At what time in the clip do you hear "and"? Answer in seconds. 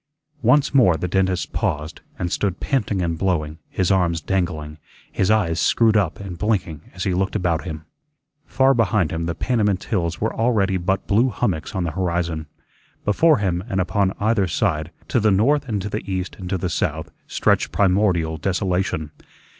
2.17-2.31, 3.03-3.19, 6.19-6.39, 13.69-13.79, 15.69-15.79, 16.39-16.49